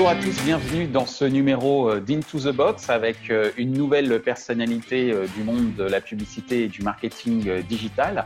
[0.00, 4.22] Bonjour à tous, bienvenue dans ce numéro euh, d'Into the Box avec euh, une nouvelle
[4.22, 8.24] personnalité euh, du monde de la publicité et du marketing digital.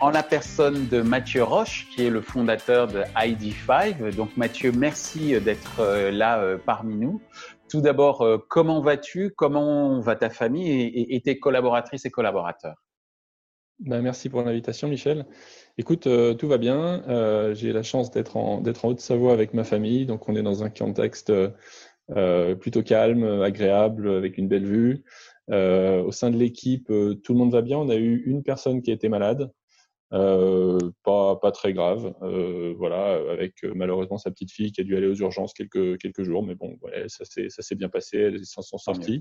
[0.00, 4.16] En la personne de Mathieu Roche, qui est le fondateur de ID5.
[4.16, 7.22] Donc Mathieu, merci d'être là parmi nous.
[7.70, 9.30] Tout d'abord, comment vas-tu?
[9.36, 12.74] Comment va ta famille et tes collaboratrices et collaborateurs?
[13.80, 15.24] Ben, merci pour l'invitation, Michel.
[15.76, 17.04] Écoute, euh, tout va bien.
[17.08, 20.04] Euh, j'ai la chance d'être en, en Haute-Savoie avec ma famille.
[20.04, 21.32] Donc, on est dans un contexte
[22.10, 25.04] euh, plutôt calme, agréable, avec une belle vue.
[25.48, 27.78] au sein de l'équipe, tout le monde va bien.
[27.78, 29.48] On a eu une personne qui a été malade.
[30.10, 32.14] pas, pas très grave,
[32.76, 36.42] voilà, avec malheureusement sa petite fille qui a dû aller aux urgences quelques, quelques jours,
[36.42, 36.76] mais bon,
[37.06, 39.20] ça s'est ça s'est bien passé, elles s'en sont sorties.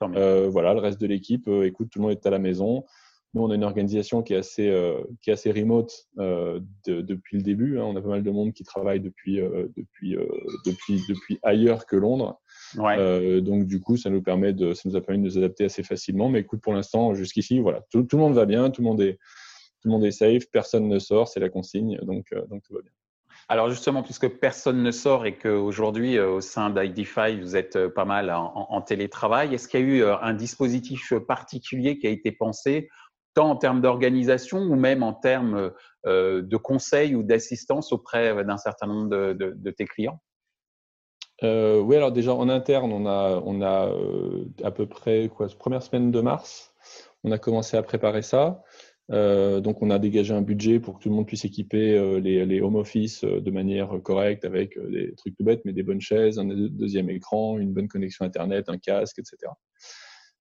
[0.00, 2.84] voilà, le reste de l'équipe, écoute, tout le monde est à la maison.
[3.34, 7.36] Nous, on a une organisation qui est assez, euh, qui est assez remote euh, depuis
[7.36, 7.80] le début.
[7.80, 7.82] Hein.
[7.84, 10.16] On a pas mal de monde qui travaille depuis, euh, depuis,
[10.64, 12.40] depuis, depuis ailleurs que Londres.
[12.76, 15.82] donc, du coup, ça nous, permet de, ça nous a permis de nous adapter assez
[15.82, 16.28] facilement.
[16.28, 19.00] Mais écoute, pour l'instant, jusqu'ici, voilà, tout, tout, le monde va bien, tout le monde
[19.00, 19.14] est,
[19.80, 22.82] tout le monde est safe, personne ne sort, c'est la consigne, donc, donc tout va
[22.82, 22.92] bien.
[23.48, 28.30] Alors justement, puisque personne ne sort et qu'aujourd'hui, au sein d'ID5, vous êtes pas mal
[28.30, 32.88] en, en télétravail, est-ce qu'il y a eu un dispositif particulier qui a été pensé
[33.34, 35.72] tant en termes d'organisation ou même en termes
[36.06, 40.20] euh, de conseils ou d'assistance auprès d'un certain nombre de, tes clients?
[41.42, 45.82] Euh, Oui, alors déjà en interne, on a, on a euh, à peu près première
[45.82, 46.72] semaine de mars,
[47.24, 48.62] on a commencé à préparer ça.
[49.08, 52.76] donc, on a dégagé un budget pour que tout le monde puisse équiper les, home
[52.76, 57.10] office de manière correcte avec des trucs tout bêtes, mais des bonnes chaises, un deuxième
[57.10, 59.52] écran, une bonne connexion Internet, un casque, etc.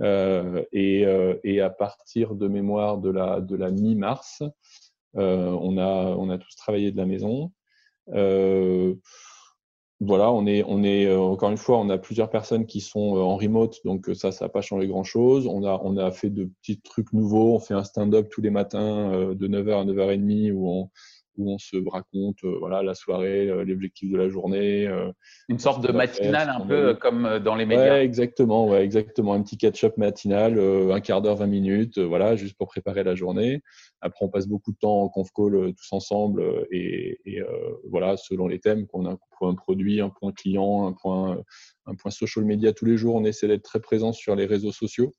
[0.00, 4.42] Euh, et, euh, et, à partir de mémoire de la, de la mi-mars,
[5.16, 7.52] euh, on, a, on a tous travaillé de la maison
[10.00, 13.36] voilà, on est, on est encore une fois, on a plusieurs personnes qui sont en
[13.36, 15.46] remote, donc ça, ça n'a pas changé grand-chose.
[15.46, 17.54] On a, on a fait de petits trucs nouveaux.
[17.54, 20.90] On fait un stand-up tous les matins de 9h à 9h30 où on,
[21.38, 24.86] où on se raconte euh, voilà, la soirée, euh, l'objectif de la journée.
[24.86, 25.10] Euh,
[25.48, 27.94] Une sorte de matinale un peu comme dans les médias.
[27.94, 29.34] Ouais, exactement, ouais, exactement.
[29.34, 33.62] Un petit catch-up matinal, un quart d'heure, 20 minutes, voilà, juste pour préparer la journée.
[34.00, 37.18] Après, on passe beaucoup de temps en conf call tous ensemble et,
[37.90, 41.38] voilà, selon les thèmes, qu'on a un produit, un point client, un point,
[41.86, 44.72] un point social media tous les jours, on essaie d'être très présent sur les réseaux
[44.72, 45.12] sociaux.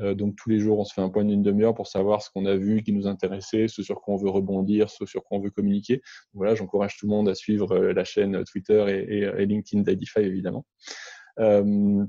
[0.00, 2.30] Euh, donc tous les jours, on se fait un point d'une demi-heure pour savoir ce
[2.30, 5.38] qu'on a vu qui nous intéressait, ce sur quoi on veut rebondir, ce sur quoi
[5.38, 6.02] on veut communiquer.
[6.32, 10.20] Voilà, j'encourage tout le monde à suivre euh, la chaîne Twitter et, et, LinkedIn d'Idify
[10.20, 10.64] évidemment.
[11.38, 12.04] Euh,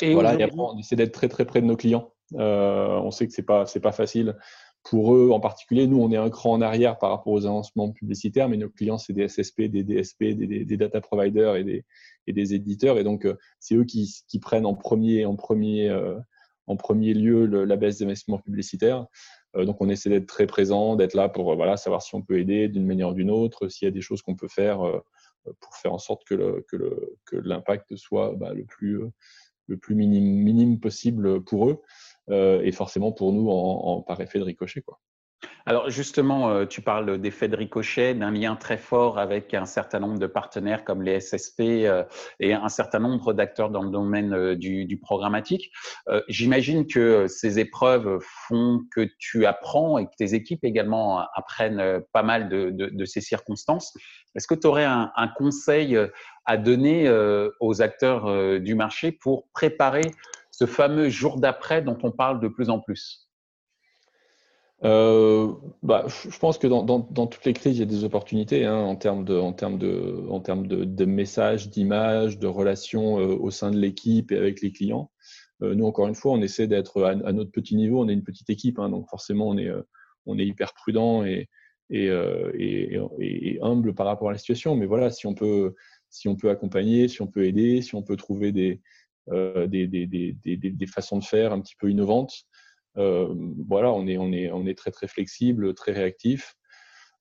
[0.00, 2.12] et voilà, et après on essaie d'être très très près de nos clients.
[2.34, 4.34] Euh, on sait que c'est pas c'est pas facile
[4.82, 5.86] pour eux en particulier.
[5.86, 8.98] Nous, on est un cran en arrière par rapport aux lancements publicitaires, mais nos clients
[8.98, 11.84] c'est des SSP, des DSP, des, des, data providers et des,
[12.26, 13.26] et des éditeurs, et donc
[13.60, 15.90] c'est eux qui, qui, prennent en premier en premier
[16.66, 19.06] en premier lieu la baisse des investissements publicitaires.
[19.56, 22.38] Euh, donc, on essaie d'être très présent, d'être là pour voilà, savoir si on peut
[22.38, 25.00] aider d'une manière ou d'une autre, s'il y a des choses qu'on peut faire euh,
[25.60, 26.64] pour faire en sorte que, le,
[27.26, 29.02] que, l'impact soit bah, le plus,
[29.66, 31.82] le plus minime, minime possible pour eux
[32.30, 34.80] euh, et forcément pour nous en, par effet de ricochet.
[34.80, 34.98] Quoi.
[35.66, 39.98] Alors justement, euh, tu parles d'effet de ricochet, d'un lien très fort avec un certain
[39.98, 42.04] nombre de partenaires comme les SSP euh,
[42.38, 45.70] et un certain nombre d'acteurs dans le domaine euh, du, programmatique.
[46.28, 52.22] J'imagine que ces épreuves font que tu apprends et que tes équipes également apprennent pas
[52.22, 53.92] mal de, ces circonstances.
[54.34, 55.98] Est-ce que tu aurais un, un, conseil
[56.46, 57.10] à donner
[57.60, 60.02] aux acteurs du marché pour préparer
[60.50, 63.24] ce fameux jour d'après dont on parle de plus en plus?
[64.84, 65.50] Euh,
[65.82, 68.66] bah, je pense que dans, dans, dans, toutes les crises, il y a des opportunités
[68.66, 73.18] hein, en termes de, en termes de, en termes de, de messages, d'images, de relations
[73.18, 75.10] euh, au sein de l'équipe et avec les clients.
[75.62, 78.04] Euh, nous, encore une fois, on essaie d'être à, à, notre petit niveau.
[78.04, 79.80] On est une petite équipe, hein, donc forcément, on est, euh,
[80.26, 81.48] on est hyper prudent et,
[81.88, 82.06] et,
[82.54, 84.76] et, et, humble par rapport à la situation.
[84.76, 85.74] Mais voilà, si on peut,
[86.10, 88.80] si on peut accompagner, si on peut aider, si on peut trouver des,
[89.28, 92.46] des, des, des, des, façons de faire un petit peu innovantes.
[92.96, 93.34] Euh,
[93.68, 96.56] voilà, on est, on, est, on est très très flexible, très réactif.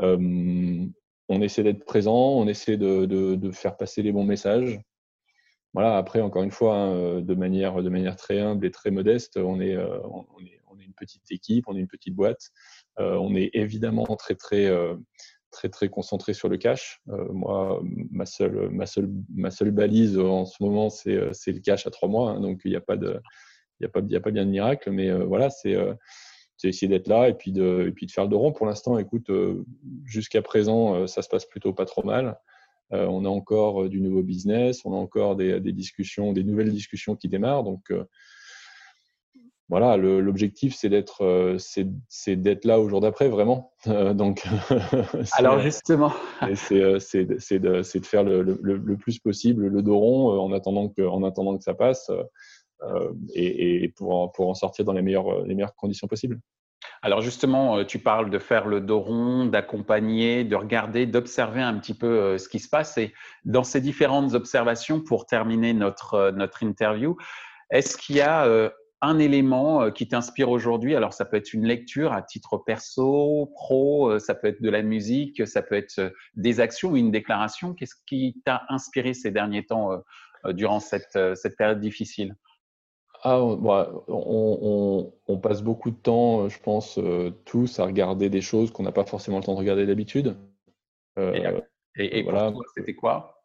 [0.00, 0.86] Euh,
[1.28, 4.80] on essaie d'être présent, on essaie de, de, faire passer les bons messages.
[5.74, 9.36] Voilà, après, encore une fois, hein, de, manière, de manière très humble et très modeste,
[9.36, 12.50] on est, euh, on est, on est une petite équipe, on est une petite boîte.
[12.98, 14.70] on est évidemment très, très,
[15.50, 17.00] très, très concentré sur le cash.
[17.06, 21.90] moi, ma seule, ma, seule, ma seule balise en ce moment, c'est le cash à
[21.90, 22.30] trois mois.
[22.30, 23.20] Hein, donc, il n'y a pas de
[23.80, 25.94] n'y a, pas, a pas bien de miracle, mais euh, voilà, euh,
[26.56, 28.52] c'est essayer d'être là et puis de, et puis de faire le dos rond.
[28.52, 29.64] Pour l'instant, écoute, euh,
[30.04, 32.38] jusqu'à présent, ça se passe plutôt pas trop mal.
[32.90, 37.16] on a encore du nouveau business, on a encore des, des, discussions, des nouvelles discussions
[37.16, 37.64] qui démarrent.
[37.64, 37.92] Donc
[39.68, 43.72] voilà, l'objectif c'est d'être c'est d'être là au jour d'après vraiment.
[44.14, 44.46] donc
[45.32, 46.12] alors justement,
[46.54, 51.02] c'est de, de, faire le, le, le, plus possible le dos rond en attendant que
[51.02, 52.10] en attendant que ça passe
[53.34, 56.38] et, et, pour, en, sortir dans les meilleures meilleures conditions possibles.
[57.02, 61.94] Alors justement, tu parles de faire le dos rond, d'accompagner, de regarder, d'observer un petit
[61.94, 62.98] peu ce qui se passe.
[62.98, 63.12] Et
[63.44, 66.32] dans ces différentes observations, pour terminer notre,
[66.62, 67.16] interview,
[67.70, 68.70] est-ce qu'il y a
[69.02, 70.94] un élément euh, qui t'inspire aujourd'hui?
[70.94, 74.70] Alors, ça peut être une lecture à titre perso, pro, euh, ça peut être de
[74.70, 77.74] la musique, ça peut être euh, des actions ou une déclaration.
[77.74, 79.90] Qu'est-ce qui t'a inspiré ces derniers temps
[80.50, 82.36] durant cette période difficile?
[83.22, 86.98] Ah, on, on, passe beaucoup de temps, je pense,
[87.44, 90.36] tous à regarder des choses qu'on n'a pas forcément le temps de regarder d'habitude.
[91.18, 92.52] et, et, voilà.
[92.76, 93.36] c'était quoi?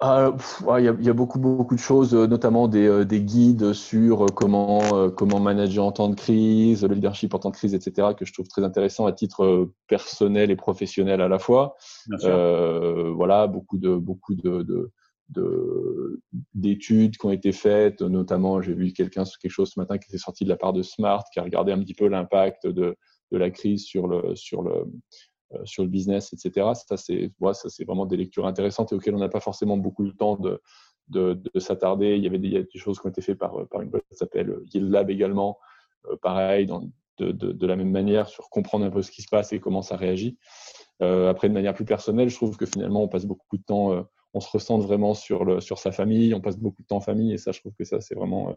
[0.00, 0.32] Ah,
[0.78, 4.26] il y, a beaucoup, beaucoup de choses, euh, notamment des, euh, des guides sur euh,
[4.26, 8.24] comment, comment manager en temps de crise, le leadership en temps de crise, etc., que
[8.24, 11.76] je trouve très intéressant à titre personnel et professionnel à la fois.
[12.24, 14.90] Euh, voilà, beaucoup de beaucoup de, de,
[16.54, 20.18] d'études qui ont été faites, notamment j'ai vu quelqu'un quelque chose ce matin qui était
[20.18, 22.96] sorti de la part de Smart, qui a regardé un petit peu l'impact de,
[23.30, 24.84] de la crise sur le sur le
[25.54, 26.70] euh, sur le business, etc.
[26.74, 30.12] Ça, c'est c'est vraiment des lectures intéressantes et auxquelles on n'a pas forcément beaucoup de
[30.12, 30.60] temps de,
[31.08, 32.16] de, s'attarder.
[32.16, 34.16] Il y avait des, des, choses qui ont été faites par, par une boîte qui
[34.16, 35.58] s'appelle Yield Lab également,
[36.10, 36.66] euh, pareil,
[37.18, 39.82] de, de, la même manière, sur comprendre un peu ce qui se passe et comment
[39.82, 40.38] ça réagit.
[41.02, 44.06] Euh, après, de manière plus personnelle, je trouve que finalement, on passe beaucoup de temps,
[44.34, 47.00] on se ressent vraiment sur, le, sur sa famille, on passe beaucoup de temps en
[47.00, 48.56] famille, et ça, je trouve que ça, c'est vraiment,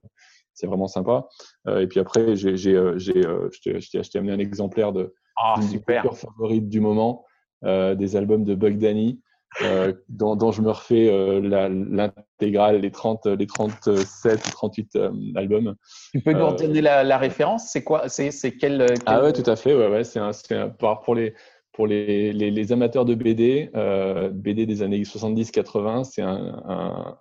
[0.53, 1.27] c'est vraiment sympa.
[1.67, 6.15] et puis après, j'ai, j'ai, j'ai, je t'ai amené un exemplaire de, ah, super.
[6.15, 7.25] favorite du moment,
[7.63, 9.21] euh, des albums de Bug Danny,
[9.61, 14.97] euh, dont, je me refais euh, l'intégrale, les, 30, les 37 ou 38
[15.35, 15.75] albums.
[16.11, 17.69] Tu peux nous donner la, la référence?
[17.71, 18.07] C'est quoi?
[18.09, 19.73] C'est quel, quel, Ah ouais, tout à fait.
[19.73, 21.33] Ouais, ouais, c'est un, un, pour les
[21.75, 27.17] pour les, les, les, amateurs de BD, euh, BD des années 70-80, c'est un, un,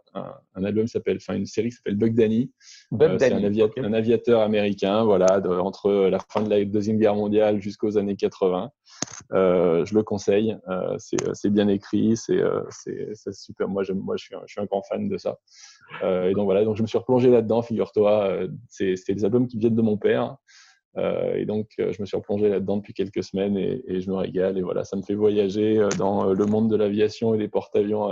[0.54, 2.52] un, album s'appelle, enfin une série qui s'appelle Bug Danny.
[2.92, 6.98] Euh, c'est un, aviateur, un aviateur américain, voilà, de, entre la fin de la deuxième
[6.98, 8.70] guerre mondiale jusqu'aux années 80.
[9.32, 12.40] Euh, je le conseille, euh, c'est bien écrit, c'est
[13.32, 13.66] super.
[13.66, 15.36] Moi, moi, je suis, un, je suis un grand fan de ça.
[16.04, 17.62] et donc voilà, donc je me suis replongé là-dedans.
[17.62, 20.36] Figure-toi, c'est des albums qui viennent de mon père.
[20.96, 24.16] Euh, et donc, euh, je me suis replongé là-dedans depuis quelques semaines et, je me
[24.16, 24.58] régale.
[24.58, 28.10] Et voilà, ça me fait voyager euh, dans le monde de l'aviation et des porte-avions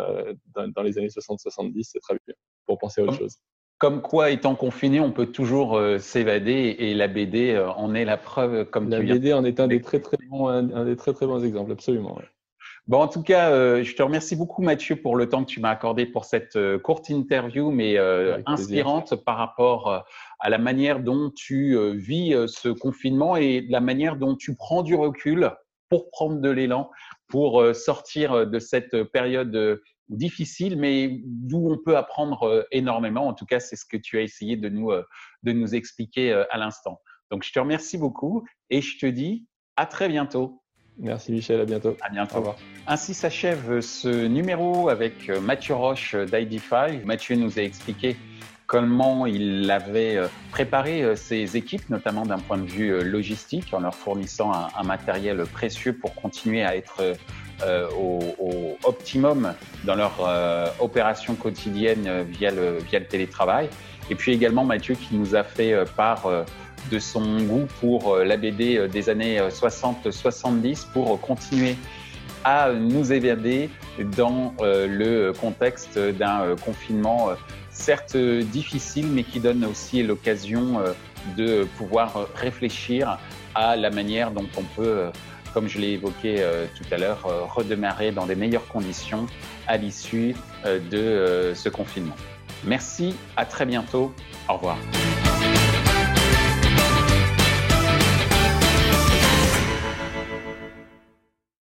[0.55, 1.83] dans, les années 60-70.
[1.83, 2.35] C'est très bien
[2.67, 3.39] pour penser à autre chose.
[3.79, 8.65] Comme quoi, étant confiné, on peut toujours s'évader et la BD en est la preuve.
[8.67, 11.45] Comme la BD en est un des très très bons, un, des très très bons
[11.45, 12.17] exemples, absolument.
[12.89, 15.61] Bon, en tout cas, euh, je te remercie beaucoup, Mathieu, pour le temps que tu
[15.61, 20.05] m'as accordé pour cette euh, courte interview, mais euh, inspirante par rapport
[20.41, 24.97] à la manière dont tu vis ce confinement et la manière dont tu prends du
[24.97, 25.53] recul
[25.89, 26.91] pour prendre de l'élan,
[27.29, 33.29] pour sortir de cette période difficile, mais d'où on peut apprendre énormément.
[33.29, 36.59] En tout cas, c'est ce que tu as essayé de nous, de nous expliquer à
[36.59, 37.01] l'instant.
[37.31, 39.47] Donc, je te remercie beaucoup et je te dis
[39.77, 40.62] à très bientôt.
[40.99, 41.97] Merci Michel, à bientôt.
[42.01, 42.55] À bientôt.
[42.87, 47.05] Ainsi s'achève ce numéro avec euh, Mathieu Roche d'ID5.
[47.05, 48.17] Mathieu nous a expliqué
[48.67, 53.81] comment il avait euh, préparé euh, ses équipes, notamment d'un point de vue logistique, en
[53.81, 57.03] leur fournissant un, matériel précieux pour continuer à être
[57.97, 63.69] au, optimum dans leur opération quotidienne via le, via le télétravail.
[64.11, 66.27] Et puis également Mathieu qui nous a fait part
[66.91, 71.77] de son goût pour euh, la BD euh, des années 60-70 euh, pour continuer
[72.45, 73.71] à nous évader
[74.17, 77.31] dans le contexte d'un confinement
[77.71, 80.81] certes difficile, mais qui donne aussi l'occasion
[81.37, 83.21] de pouvoir réfléchir
[83.55, 85.05] à la manière dont on peut,
[85.55, 86.45] comme je l'ai évoqué
[86.77, 87.21] tout à l'heure,
[87.55, 89.27] redémarrer dans des meilleures conditions
[89.69, 90.35] à l'issue
[90.65, 92.17] de ce confinement.
[92.65, 94.13] Merci, à très bientôt,
[94.49, 94.79] au revoir.